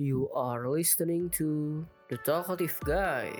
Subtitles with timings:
[0.00, 3.36] You are listening to The Talkative Guy.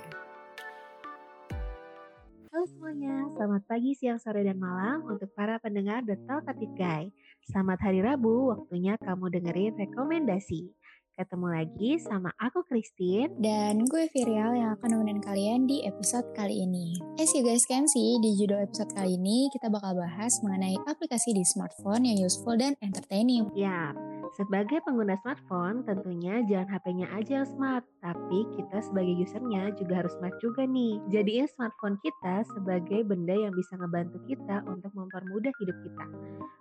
[2.53, 7.09] Halo semuanya, selamat pagi, siang, sore, dan malam untuk para pendengar The Talkative Guy.
[7.49, 10.69] Selamat hari Rabu, waktunya kamu dengerin rekomendasi.
[11.13, 16.65] Ketemu lagi sama aku Christine Dan gue Virial yang akan nemenin kalian di episode kali
[16.65, 16.97] ini.
[17.21, 21.37] As you guys can see, di judul episode kali ini kita bakal bahas mengenai aplikasi
[21.37, 23.45] di smartphone yang useful dan entertaining.
[23.53, 23.93] Ya,
[24.33, 30.13] sebagai pengguna smartphone tentunya jangan HP-nya aja yang smart, tapi kita sebagai usernya juga harus
[30.17, 30.97] smart juga nih.
[31.13, 36.05] Jadiin smartphone kita sebagai benda yang bisa ngebantu kita untuk mempermudah hidup kita,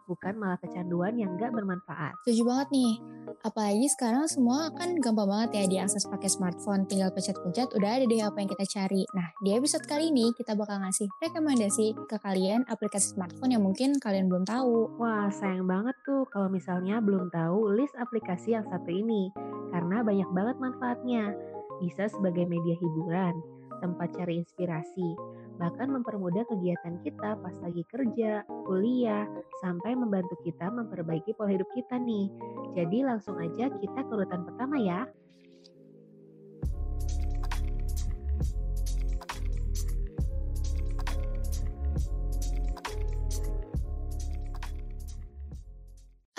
[0.05, 2.13] bukan malah kecanduan yang gak bermanfaat.
[2.29, 2.95] Setuju banget nih.
[3.43, 6.85] Apalagi sekarang semua kan gampang banget ya diakses pakai smartphone.
[6.85, 9.03] Tinggal pencet-pencet udah ada deh apa yang kita cari.
[9.17, 13.97] Nah, di episode kali ini kita bakal ngasih rekomendasi ke kalian aplikasi smartphone yang mungkin
[13.97, 14.99] kalian belum tahu.
[15.01, 19.31] Wah, sayang banget tuh kalau misalnya belum tahu list aplikasi yang satu ini,
[19.71, 21.35] karena banyak banget manfaatnya.
[21.79, 23.35] Bisa sebagai media hiburan,
[23.83, 25.19] tempat cari inspirasi,
[25.59, 29.27] bahkan mempermudah kegiatan kita pas lagi kerja, kuliah,
[29.61, 32.31] sampai membantu kita memperbaiki pola hidup kita nih.
[32.75, 35.07] Jadi langsung aja kita ke urutan pertama ya.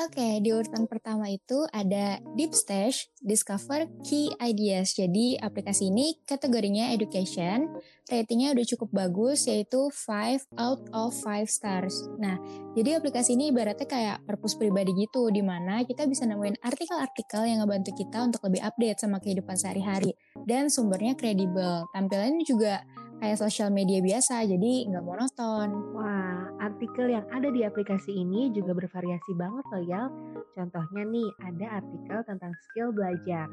[0.04, 5.00] Oke, di urutan pertama itu ada Deep Stash Discover Key Ideas.
[5.00, 7.72] Jadi aplikasi ini kategorinya education,
[8.12, 12.04] ratingnya udah cukup bagus yaitu 5 out of 5 stars.
[12.20, 12.36] Nah,
[12.76, 17.64] jadi aplikasi ini ibaratnya kayak perpus pribadi gitu, di mana kita bisa nemuin artikel-artikel yang
[17.64, 20.20] ngebantu kita untuk lebih update sama kehidupan sehari-hari.
[20.44, 21.88] Dan sumbernya kredibel.
[21.96, 22.84] Tampilannya juga
[23.24, 25.96] kayak sosial media biasa, jadi nggak monoton.
[25.96, 30.04] Wah, artikel yang ada di aplikasi ini juga bervariasi banget loh ya.
[30.52, 33.48] Contohnya nih, ada artikel tentang skill belajar,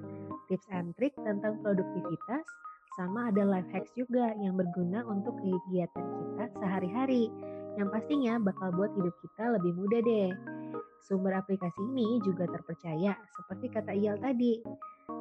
[0.51, 2.43] tips and trick tentang produktivitas,
[2.99, 7.31] sama ada life hacks juga yang berguna untuk kegiatan kita sehari-hari.
[7.79, 10.31] Yang pastinya bakal buat hidup kita lebih mudah deh.
[11.07, 14.59] Sumber aplikasi ini juga terpercaya, seperti kata Iyal tadi.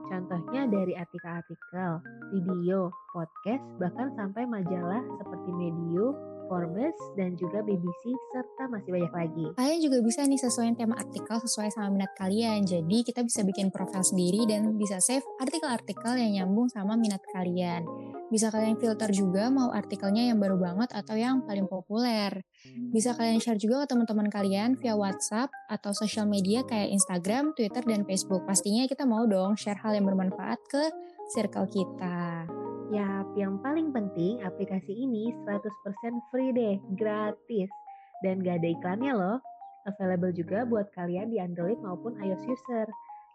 [0.09, 2.01] Contohnya dari artikel-artikel,
[2.33, 6.17] video, podcast, bahkan sampai majalah seperti Medium,
[6.49, 9.45] Forbes, dan juga BBC, serta masih banyak lagi.
[9.53, 12.65] Kalian juga bisa nih sesuaiin tema artikel sesuai sama minat kalian.
[12.65, 17.85] Jadi kita bisa bikin profil sendiri dan bisa save artikel-artikel yang nyambung sama minat kalian.
[18.29, 22.45] Bisa kalian filter juga mau artikelnya yang baru banget atau yang paling populer.
[22.93, 27.81] Bisa kalian share juga ke teman-teman kalian via WhatsApp atau sosial media kayak Instagram, Twitter,
[27.81, 28.45] dan Facebook.
[28.45, 30.93] Pastinya kita mau dong share hal yang bermanfaat ke
[31.33, 32.45] circle kita.
[32.93, 35.65] Ya, yang paling penting aplikasi ini 100%
[36.29, 37.69] free deh, gratis.
[38.21, 39.37] Dan gak ada iklannya loh.
[39.89, 42.85] Available juga buat kalian di Android maupun iOS user.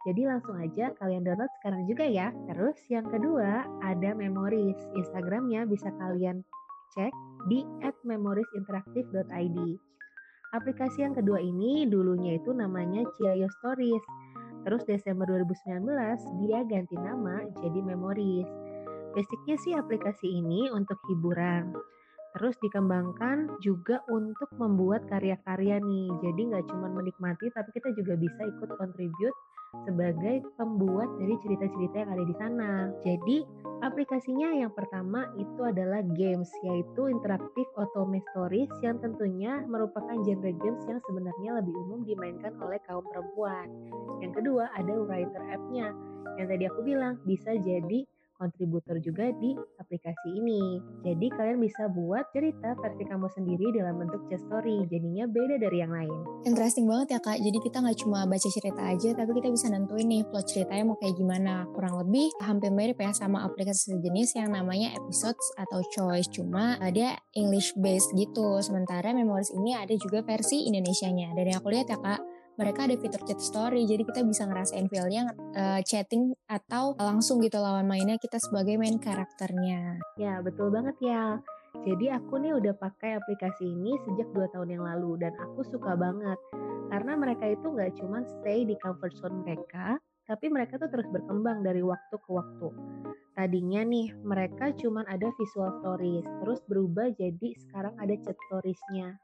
[0.05, 2.29] Jadi langsung aja kalian download sekarang juga ya.
[2.53, 4.77] Terus yang kedua ada Memories.
[4.93, 6.45] Instagramnya bisa kalian
[6.93, 7.13] cek
[7.49, 7.65] di
[8.05, 9.59] @memoriesinteraktif.id.
[10.55, 14.05] Aplikasi yang kedua ini dulunya itu namanya Ciayo Stories.
[14.69, 15.89] Terus Desember 2019
[16.45, 18.49] dia ganti nama jadi Memories.
[19.17, 21.73] Basicnya sih aplikasi ini untuk hiburan.
[22.35, 26.11] Terus dikembangkan juga untuk membuat karya-karya nih.
[26.19, 29.39] Jadi nggak cuma menikmati, tapi kita juga bisa ikut contribute
[29.83, 32.71] sebagai pembuat dari cerita-cerita yang ada di sana.
[33.03, 33.37] Jadi
[33.83, 40.83] aplikasinya yang pertama itu adalah games, yaitu interaktif otome stories yang tentunya merupakan genre games
[40.87, 43.67] yang sebenarnya lebih umum dimainkan oleh kaum perempuan.
[44.23, 45.91] Yang kedua ada writer app-nya,
[46.41, 48.07] yang tadi aku bilang bisa jadi
[48.37, 50.79] kontributor juga di aplikasi ini.
[51.07, 55.79] Jadi kalian bisa buat cerita versi kamu sendiri dalam bentuk chat story, jadinya beda dari
[55.81, 56.17] yang lain.
[56.45, 60.07] Interesting banget ya kak, jadi kita nggak cuma baca cerita aja, tapi kita bisa nentuin
[60.11, 61.55] nih plot ceritanya mau kayak gimana.
[61.73, 67.17] Kurang lebih hampir mirip ya sama aplikasi sejenis yang namanya episodes atau choice, cuma ada
[67.39, 68.59] English based gitu.
[68.61, 71.33] Sementara Memories ini ada juga versi Indonesianya.
[71.33, 75.33] Dari aku lihat ya kak, mereka ada fitur chat story jadi kita bisa ngerasain feelnya
[75.55, 81.39] uh, chatting atau langsung gitu lawan mainnya kita sebagai main karakternya ya betul banget ya
[81.83, 85.99] jadi aku nih udah pakai aplikasi ini sejak 2 tahun yang lalu dan aku suka
[85.99, 86.39] banget
[86.89, 91.61] karena mereka itu nggak cuma stay di comfort zone mereka tapi mereka tuh terus berkembang
[91.61, 92.69] dari waktu ke waktu.
[93.37, 99.21] Tadinya nih mereka cuma ada visual stories, terus berubah jadi sekarang ada chat storiesnya.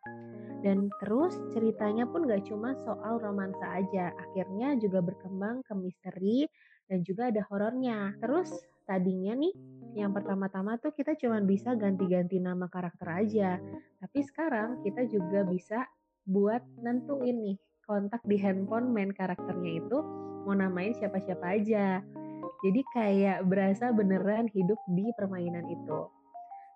[0.61, 6.45] Dan terus ceritanya pun gak cuma soal romansa aja, akhirnya juga berkembang ke misteri
[6.91, 8.13] dan juga ada horornya.
[8.21, 8.53] Terus
[8.85, 9.55] tadinya nih
[9.97, 13.57] yang pertama-tama tuh kita cuma bisa ganti-ganti nama karakter aja.
[13.99, 15.89] Tapi sekarang kita juga bisa
[16.29, 17.59] buat nentuin nih
[17.89, 19.99] kontak di handphone main karakternya itu
[20.47, 22.05] mau namain siapa-siapa aja.
[22.61, 26.20] Jadi kayak berasa beneran hidup di permainan itu.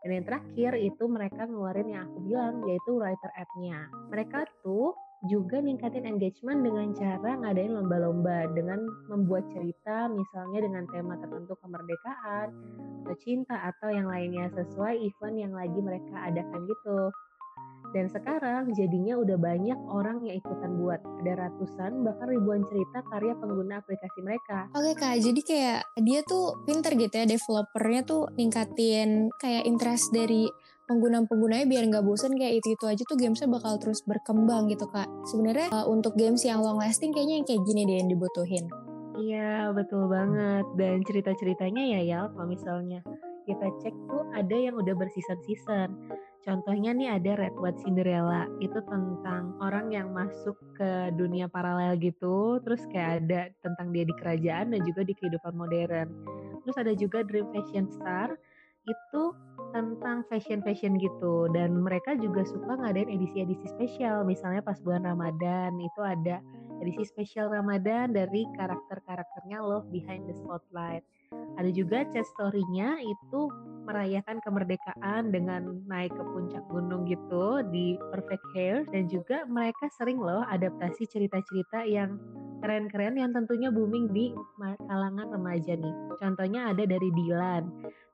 [0.04, 3.88] Dan yang terakhir itu mereka ngeluarin yang aku bilang yaitu writer app-nya.
[4.12, 4.92] Mereka tuh
[5.32, 12.52] juga ningkatin engagement dengan cara ngadain lomba-lomba dengan membuat cerita misalnya dengan tema tertentu kemerdekaan
[13.04, 17.08] atau cinta atau yang lainnya sesuai event yang lagi mereka adakan gitu.
[17.94, 20.98] Dan sekarang jadinya udah banyak orang yang ikutan buat.
[21.22, 24.66] Ada ratusan bahkan ribuan cerita karya pengguna aplikasi mereka.
[24.74, 30.50] Oke kak, jadi kayak dia tuh pinter gitu ya developernya tuh ningkatin kayak interest dari
[30.84, 35.08] pengguna-penggunanya biar nggak bosen kayak itu itu aja tuh gamesnya bakal terus berkembang gitu kak.
[35.30, 38.64] Sebenarnya uh, untuk games yang long lasting kayaknya yang kayak gini deh yang dibutuhin.
[39.14, 43.00] Iya betul banget dan cerita-ceritanya ya ya kalau misalnya
[43.44, 45.88] kita cek tuh ada yang udah berseason-season
[46.44, 52.60] Contohnya nih ada Red White Cinderella, itu tentang orang yang masuk ke dunia paralel gitu,
[52.60, 56.12] terus kayak ada tentang dia di kerajaan dan juga di kehidupan modern.
[56.60, 58.36] Terus ada juga Dream Fashion Star,
[58.84, 59.22] itu
[59.72, 64.28] tentang fashion-fashion gitu dan mereka juga suka ngadain edisi-edisi spesial.
[64.28, 66.44] Misalnya pas bulan Ramadan itu ada
[66.84, 71.00] edisi spesial Ramadan dari karakter-karakternya Love Behind the Spotlight
[71.54, 73.40] ada juga chat story-nya itu
[73.84, 80.18] merayakan kemerdekaan dengan naik ke puncak gunung gitu di Perfect Hair dan juga mereka sering
[80.18, 82.16] loh adaptasi cerita-cerita yang
[82.64, 84.32] keren-keren yang tentunya booming di
[84.88, 85.94] kalangan remaja nih.
[86.16, 87.64] Contohnya ada dari Dilan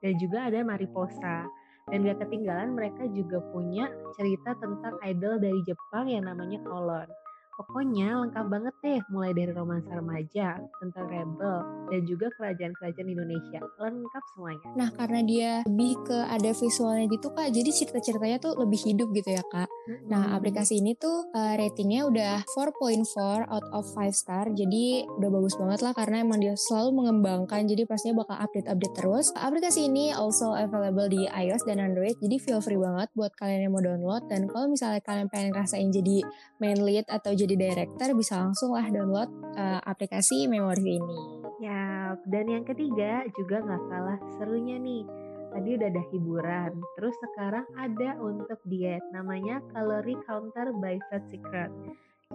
[0.02, 1.46] dan juga ada Mariposa.
[1.90, 7.08] Dan gak ketinggalan mereka juga punya cerita tentang idol dari Jepang yang namanya Kolon.
[7.60, 11.60] Pokoknya lengkap banget deh, mulai dari romansa remaja, tentang rebel,
[11.92, 13.60] dan juga kerajaan-kerajaan Indonesia.
[13.76, 14.68] Lengkap semuanya.
[14.80, 19.36] Nah, karena dia lebih ke ada visualnya gitu kak, jadi cerita-ceritanya tuh lebih hidup gitu
[19.36, 19.68] ya kak.
[19.68, 20.08] Mm-hmm.
[20.08, 25.60] Nah, aplikasi ini tuh uh, ratingnya udah 4.4 out of 5 star, jadi udah bagus
[25.60, 29.36] banget lah karena emang dia selalu mengembangkan, jadi pastinya bakal update-update terus.
[29.36, 33.72] Aplikasi ini also available di iOS dan Android, jadi feel free banget buat kalian yang
[33.76, 34.24] mau download.
[34.32, 36.24] Dan kalau misalnya kalian pengen rasain jadi
[36.56, 39.26] main lead atau jadi jadi director bisa langsung lah download
[39.58, 41.20] uh, aplikasi Memory ini.
[41.58, 45.02] Ya, dan yang ketiga juga nggak kalah serunya nih.
[45.50, 51.74] Tadi udah ada hiburan, terus sekarang ada untuk diet namanya Calorie Counter by Fat Secret.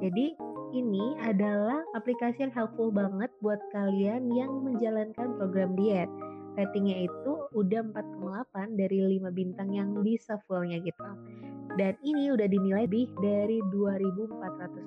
[0.04, 0.36] Jadi
[0.76, 6.12] ini adalah aplikasi yang helpful banget buat kalian yang menjalankan program diet
[6.56, 11.04] ratingnya itu udah 4,8 dari 5 bintang yang bisa fullnya gitu.
[11.76, 14.32] Dan ini udah dinilai lebih dari 2.400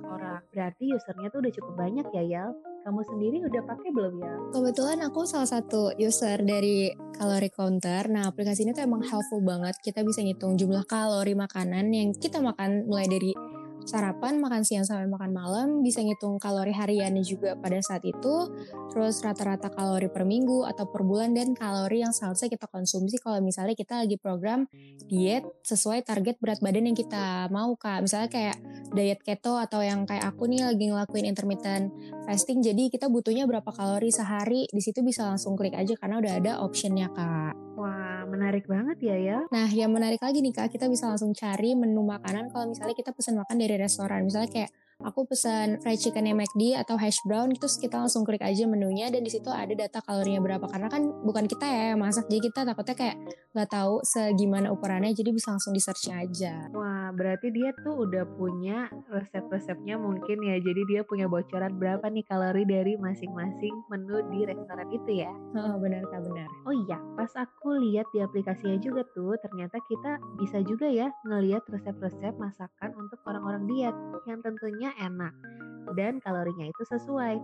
[0.08, 0.40] orang.
[0.49, 2.50] Berarti usernya tuh udah cukup banyak ya Yal.
[2.88, 4.32] Kamu sendiri udah pakai belum ya?
[4.56, 8.08] Kebetulan aku salah satu user dari Calorie Counter.
[8.08, 9.76] Nah aplikasi ini tuh emang helpful banget.
[9.85, 13.37] Kita bisa ngitung jumlah kalori makanan yang kita makan mulai dari
[13.85, 18.51] sarapan, makan siang sampai makan malam, bisa ngitung kalori hariannya juga pada saat itu,
[18.91, 23.39] terus rata-rata kalori per minggu atau per bulan dan kalori yang seharusnya kita konsumsi kalau
[23.45, 24.67] misalnya kita lagi program
[25.07, 28.05] diet sesuai target berat badan yang kita mau kak.
[28.05, 28.57] Misalnya kayak
[28.97, 31.93] diet keto atau yang kayak aku nih lagi ngelakuin intermittent
[32.29, 36.33] fasting, jadi kita butuhnya berapa kalori sehari, di situ bisa langsung klik aja karena udah
[36.37, 37.57] ada optionnya kak.
[37.81, 39.39] Wah, menarik banget ya ya.
[39.49, 43.15] Nah, yang menarik lagi nih Kak, kita bisa langsung cari menu makanan kalau misalnya kita
[43.15, 44.27] pesan makan dari restoran.
[44.27, 48.43] Misalnya kayak aku pesan fried chicken yang McD atau hash brown terus kita langsung klik
[48.43, 52.03] aja menunya dan di situ ada data kalorinya berapa karena kan bukan kita ya yang
[52.03, 53.17] masak jadi kita takutnya kayak
[53.55, 58.24] nggak tahu segimana ukurannya jadi bisa langsung di search aja wah berarti dia tuh udah
[58.36, 64.44] punya resep-resepnya mungkin ya jadi dia punya bocoran berapa nih kalori dari masing-masing menu di
[64.44, 69.06] restoran itu ya oh, benar kak benar oh iya pas aku lihat di aplikasinya juga
[69.15, 73.96] tuh ternyata kita bisa juga ya ngelihat resep-resep masakan untuk orang-orang diet
[74.27, 75.32] yang tentunya enak
[75.96, 77.41] dan kalorinya itu sesuai.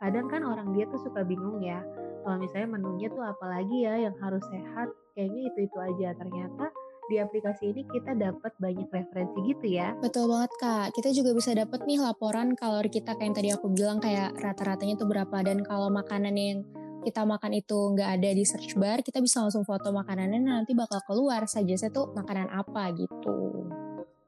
[0.00, 1.82] Kadang kan orang dia tuh suka bingung ya,
[2.24, 6.08] kalau misalnya menunya tuh apalagi ya yang harus sehat, kayaknya itu-itu aja.
[6.16, 6.72] Ternyata
[7.10, 9.98] di aplikasi ini kita dapat banyak referensi gitu ya.
[9.98, 13.66] Betul banget kak, kita juga bisa dapat nih laporan kalori kita kayak yang tadi aku
[13.74, 16.62] bilang kayak rata-ratanya tuh berapa dan kalau makanan yang
[17.02, 21.02] kita makan itu nggak ada di search bar, kita bisa langsung foto makanannya nanti bakal
[21.08, 23.66] keluar saja saya tuh makanan apa gitu.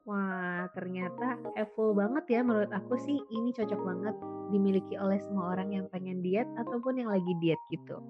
[0.03, 4.15] Wah, ternyata Evo banget ya menurut aku sih ini cocok banget
[4.51, 8.03] dimiliki oleh semua orang yang pengen diet ataupun yang lagi diet gitu.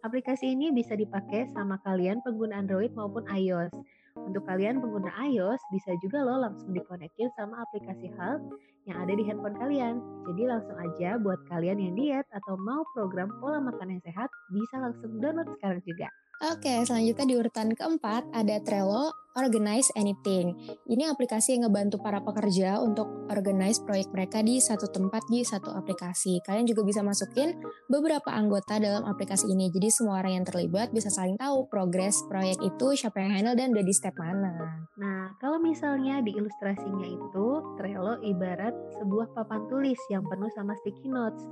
[0.00, 3.76] Aplikasi ini bisa dipakai sama kalian pengguna Android maupun iOS.
[4.14, 8.46] Untuk kalian pengguna iOS bisa juga loh langsung dikonekin sama aplikasi Health
[8.86, 9.98] yang ada di handphone kalian.
[10.30, 14.78] Jadi langsung aja buat kalian yang diet atau mau program pola makan yang sehat bisa
[14.78, 16.06] langsung download sekarang juga.
[16.44, 20.52] Oke, selanjutnya di urutan keempat ada Trello Organize Anything.
[20.84, 25.72] Ini aplikasi yang ngebantu para pekerja untuk organize proyek mereka di satu tempat di satu
[25.72, 26.44] aplikasi.
[26.44, 27.56] Kalian juga bisa masukin
[27.88, 29.72] beberapa anggota dalam aplikasi ini.
[29.72, 33.72] Jadi semua orang yang terlibat bisa saling tahu progres proyek itu, siapa yang handle dan
[33.72, 34.84] udah di step mana.
[35.00, 37.46] Nah, kalau misalnya di ilustrasinya itu,
[37.80, 41.42] Trello ibarat sebuah papan tulis yang penuh sama sticky notes.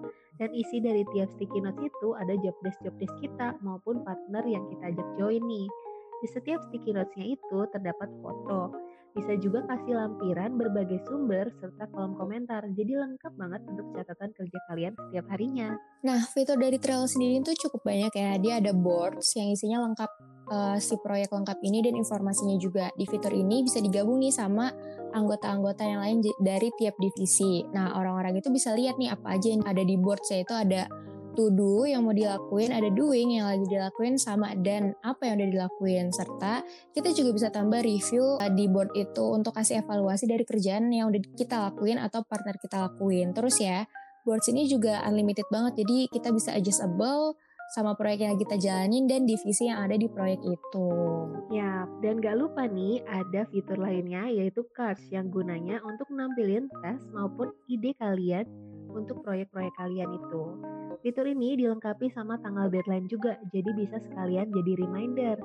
[0.40, 4.64] Dan isi dari tiap sticky notes itu ada job desk-job desk kita maupun partner yang
[4.72, 5.68] kita ajak join nih.
[6.22, 8.70] Di setiap sticky notes-nya itu terdapat foto.
[9.12, 12.64] Bisa juga kasih lampiran berbagai sumber serta kolom komentar.
[12.72, 15.76] Jadi lengkap banget untuk catatan kerja kalian setiap harinya.
[16.00, 18.40] Nah, fitur dari Trello sendiri itu cukup banyak ya.
[18.40, 22.92] Dia ada boards yang isinya lengkap uh, si proyek lengkap ini dan informasinya juga.
[22.92, 24.68] Di fitur ini bisa digabung nih sama
[25.16, 27.64] anggota-anggota yang lain dari tiap divisi.
[27.72, 30.84] Nah, orang-orang itu bisa lihat nih apa aja yang ada di board saya itu ada
[31.32, 35.48] to do yang mau dilakuin, ada doing yang lagi dilakuin sama dan apa yang udah
[35.48, 36.60] dilakuin serta
[36.92, 41.08] kita juga bisa tambah review uh, di board itu untuk kasih evaluasi dari kerjaan yang
[41.08, 43.32] udah kita lakuin atau partner kita lakuin.
[43.32, 43.88] Terus ya,
[44.28, 47.34] board ini juga unlimited banget jadi kita bisa adjustable
[47.72, 50.88] sama proyek yang kita jalanin dan divisi yang ada di proyek itu.
[51.48, 57.00] Ya, dan gak lupa nih ada fitur lainnya yaitu cards yang gunanya untuk nampilin tes
[57.16, 58.44] maupun ide kalian
[58.92, 60.42] untuk proyek-proyek kalian itu.
[61.00, 65.36] Fitur ini dilengkapi sama tanggal deadline juga, jadi bisa sekalian jadi reminder.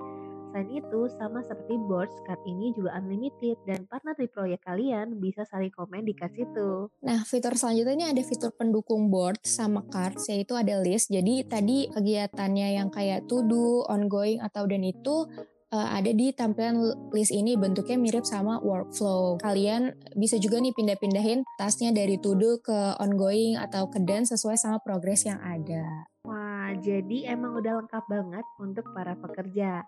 [0.57, 5.45] Selain itu, sama seperti boards, card ini juga unlimited dan partner di proyek kalian bisa
[5.45, 6.89] saling komen di card itu.
[7.05, 11.13] Nah, fitur selanjutnya ini ada fitur pendukung board sama cards, yaitu ada list.
[11.13, 15.29] Jadi tadi kegiatannya yang kayak to do, ongoing, atau dan itu
[15.69, 19.37] uh, ada di tampilan list ini bentuknya mirip sama workflow.
[19.37, 24.57] Kalian bisa juga nih pindah-pindahin tasnya dari to do ke ongoing atau ke done sesuai
[24.57, 26.09] sama progres yang ada.
[26.25, 29.85] Wah, jadi emang udah lengkap banget untuk para pekerja.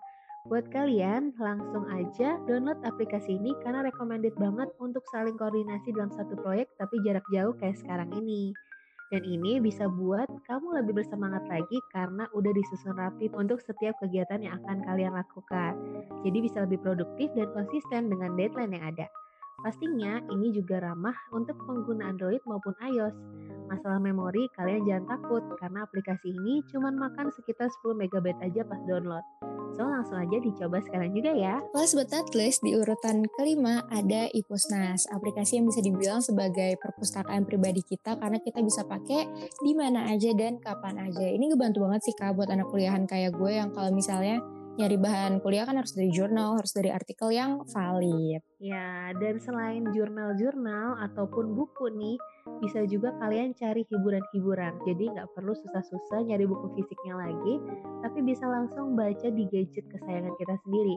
[0.50, 6.34] Buat kalian, langsung aja download aplikasi ini karena recommended banget untuk saling koordinasi dalam satu
[6.42, 8.50] proyek tapi jarak jauh kayak sekarang ini.
[9.14, 14.42] Dan ini bisa buat kamu lebih bersemangat lagi karena udah disusun rapi untuk setiap kegiatan
[14.42, 15.78] yang akan kalian lakukan.
[16.26, 19.06] Jadi bisa lebih produktif dan konsisten dengan deadline yang ada.
[19.62, 23.14] Pastinya ini juga ramah untuk pengguna Android maupun iOS.
[23.70, 28.82] Masalah memori kalian jangan takut karena aplikasi ini cuma makan sekitar 10 MB aja pas
[28.82, 29.22] download.
[29.78, 31.62] So langsung aja dicoba sekarang juga ya.
[31.70, 37.46] Last but not least, di urutan kelima ada Ipusnas, aplikasi yang bisa dibilang sebagai perpustakaan
[37.46, 39.30] pribadi kita karena kita bisa pakai
[39.62, 41.30] di mana aja dan kapan aja.
[41.30, 44.42] Ini ngebantu banget sih kak buat anak kuliahan kayak gue yang kalau misalnya
[44.80, 48.40] nyari bahan kuliah kan harus dari jurnal, harus dari artikel yang valid.
[48.60, 52.16] Ya, dan selain jurnal-jurnal ataupun buku nih,
[52.58, 54.82] bisa juga kalian cari hiburan-hiburan.
[54.84, 57.54] Jadi nggak perlu susah-susah nyari buku fisiknya lagi,
[58.02, 60.96] tapi bisa langsung baca di gadget kesayangan kita sendiri.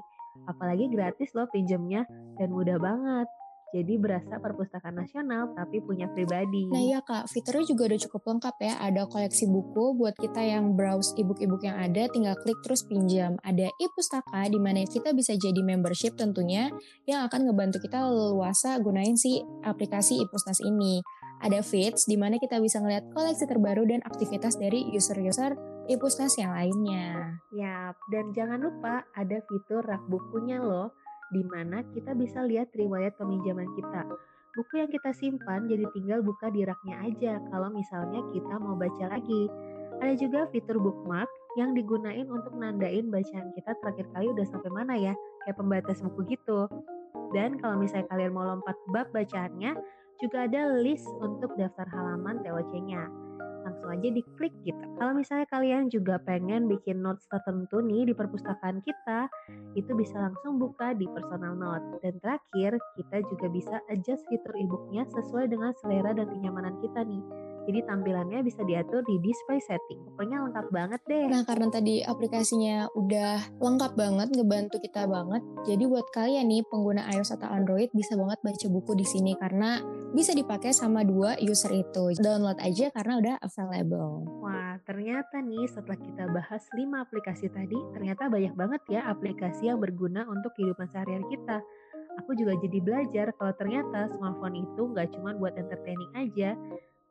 [0.50, 2.10] Apalagi gratis loh pinjamnya
[2.42, 3.28] dan mudah banget.
[3.74, 6.70] Jadi berasa perpustakaan nasional tapi punya pribadi.
[6.70, 8.74] Nah iya kak, fiturnya juga udah cukup lengkap ya.
[8.78, 13.34] Ada koleksi buku buat kita yang browse ebook-ebook yang ada, tinggal klik terus pinjam.
[13.42, 16.70] Ada e-pustaka di mana kita bisa jadi membership tentunya
[17.10, 21.02] yang akan ngebantu kita leluasa gunain si aplikasi e-pustas ini.
[21.44, 25.60] Ada feeds di mana kita bisa ngeliat koleksi terbaru dan aktivitas dari user-user
[25.92, 27.36] e-pustas yang lainnya.
[27.52, 30.96] Yap, dan jangan lupa ada fitur rak bukunya loh
[31.36, 34.08] di mana kita bisa lihat riwayat peminjaman kita.
[34.56, 39.12] Buku yang kita simpan jadi tinggal buka di raknya aja kalau misalnya kita mau baca
[39.12, 39.52] lagi.
[40.00, 41.28] Ada juga fitur bookmark
[41.60, 45.12] yang digunain untuk nandain bacaan kita terakhir kali udah sampai mana ya,
[45.44, 46.72] kayak pembatas buku gitu.
[47.36, 49.74] Dan kalau misalnya kalian mau lompat bab bacaannya,
[50.22, 53.24] juga ada list untuk daftar halaman TOC-nya
[53.64, 54.84] langsung aja diklik gitu.
[55.00, 59.32] Kalau misalnya kalian juga pengen bikin notes tertentu nih di perpustakaan kita,
[59.74, 62.04] itu bisa langsung buka di personal note.
[62.04, 67.24] Dan terakhir, kita juga bisa adjust fitur e-booknya sesuai dengan selera dan kenyamanan kita nih.
[67.64, 70.04] Jadi tampilannya bisa diatur di display setting.
[70.14, 71.32] Pokoknya lengkap banget deh.
[71.32, 75.40] Nah karena tadi aplikasinya udah lengkap banget, ngebantu kita banget.
[75.64, 79.80] Jadi buat kalian nih pengguna iOS atau Android bisa banget baca buku di sini karena
[80.14, 82.14] bisa dipakai sama dua user itu.
[82.22, 84.30] Download aja karena udah available.
[84.46, 89.82] Wah ternyata nih setelah kita bahas 5 aplikasi tadi, ternyata banyak banget ya aplikasi yang
[89.82, 91.60] berguna untuk kehidupan sehari-hari kita
[92.20, 96.54] aku juga jadi belajar kalau ternyata smartphone itu nggak cuma buat entertaining aja,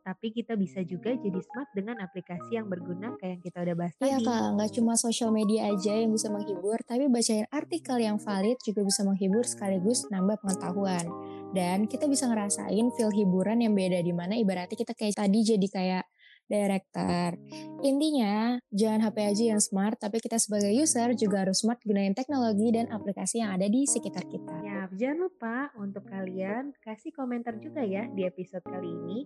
[0.02, 3.94] tapi kita bisa juga jadi smart dengan aplikasi yang berguna kayak yang kita udah bahas
[3.94, 4.10] iya, tadi.
[4.10, 8.58] Iya kak, nggak cuma sosial media aja yang bisa menghibur, tapi bacain artikel yang valid
[8.62, 11.06] juga bisa menghibur sekaligus nambah pengetahuan.
[11.52, 15.68] Dan kita bisa ngerasain feel hiburan yang beda di mana ibaratnya kita kayak tadi jadi
[15.68, 16.04] kayak
[16.52, 17.40] director.
[17.80, 22.68] Intinya, jangan HP aja yang smart, tapi kita sebagai user juga harus smart gunain teknologi
[22.74, 24.52] dan aplikasi yang ada di sekitar kita.
[24.60, 29.18] Ya, jangan lupa untuk kalian kasih komentar juga ya di episode kali ini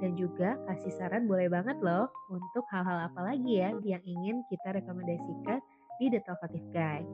[0.00, 4.72] dan juga kasih saran boleh banget loh untuk hal-hal apa lagi ya yang ingin kita
[4.80, 5.60] rekomendasikan
[6.00, 7.04] di The Talkative Guy.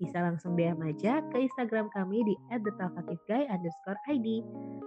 [0.00, 4.26] Bisa langsung DM aja ke Instagram kami di @thetalkativeguy_id.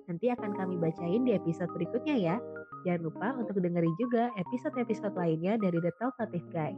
[0.09, 2.35] Nanti akan kami bacain di episode berikutnya ya.
[2.83, 6.73] Jangan lupa untuk dengerin juga episode-episode lainnya dari The Talkative Guy.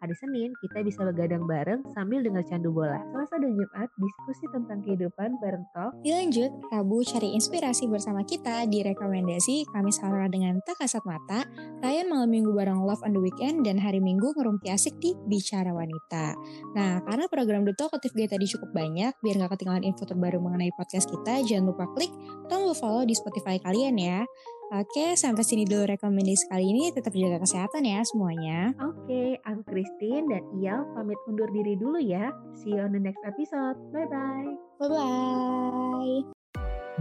[0.00, 3.04] Hari Senin kita bisa begadang bareng sambil dengar candu bola.
[3.12, 5.92] Selasa dan Jumat diskusi tentang kehidupan bareng talk.
[6.00, 11.44] Dilanjut, Rabu cari inspirasi bersama kita di rekomendasi Kamis Horor dengan Tak Kasat Mata,
[11.84, 15.76] Ryan malam minggu bareng Love on the Weekend, dan hari minggu ngerumpi asik di Bicara
[15.76, 16.32] Wanita.
[16.72, 20.72] Nah, karena program The Talkative Guy tadi cukup banyak, biar nggak ketinggalan info terbaru mengenai
[20.80, 22.08] podcast kita, jangan lupa klik
[22.48, 24.24] tombol follow di Spotify kalian ya.
[24.70, 26.94] Oke, sampai sini dulu rekomendasi kali ini.
[26.94, 28.70] Tetap jaga kesehatan ya semuanya.
[28.78, 32.30] Oke, I'm Christine dan Iyal pamit undur diri dulu ya.
[32.54, 33.74] See you on the next episode.
[33.90, 34.54] Bye-bye.
[34.78, 36.22] Bye-bye.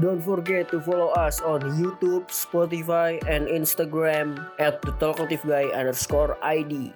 [0.02, 6.42] Don't forget to follow us on YouTube, Spotify, and Instagram at the Talkative Guy underscore
[6.42, 6.90] ID.